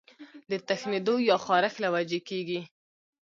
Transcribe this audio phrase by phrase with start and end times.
[0.49, 2.61] د تښنېدو يا خارښ له وجې کيږي